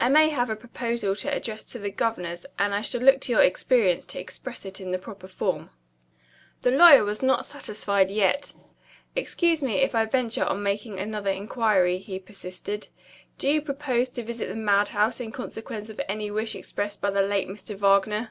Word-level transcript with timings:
"I 0.00 0.08
may 0.08 0.30
have 0.30 0.48
a 0.48 0.56
proposal 0.56 1.14
to 1.16 1.30
address 1.36 1.62
to 1.64 1.78
the 1.78 1.90
governors; 1.90 2.46
and 2.58 2.74
I 2.74 2.80
shall 2.80 3.02
look 3.02 3.20
to 3.20 3.32
your 3.32 3.42
experience 3.42 4.06
to 4.06 4.18
express 4.18 4.64
it 4.64 4.80
in 4.80 4.92
the 4.92 4.98
proper 4.98 5.28
form." 5.28 5.68
The 6.62 6.70
lawyer 6.70 7.04
was 7.04 7.20
not 7.20 7.44
satisfied 7.44 8.10
yet. 8.10 8.54
"Excuse 9.14 9.62
me 9.62 9.74
if 9.74 9.94
I 9.94 10.06
venture 10.06 10.46
on 10.46 10.62
making 10.62 10.98
another 10.98 11.30
inquiry," 11.30 11.98
he 11.98 12.18
persisted. 12.18 12.88
"Do 13.36 13.46
you 13.46 13.60
propose 13.60 14.08
to 14.08 14.22
visit 14.22 14.48
the 14.48 14.54
madhouse 14.54 15.20
in 15.20 15.32
consequence 15.32 15.90
of 15.90 16.00
any 16.08 16.30
wish 16.30 16.54
expressed 16.54 17.02
by 17.02 17.10
the 17.10 17.20
late 17.20 17.46
Mr. 17.46 17.76
Wagner?" 17.76 18.30